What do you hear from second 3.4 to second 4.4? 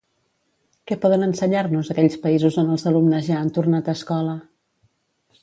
han tornat a escola?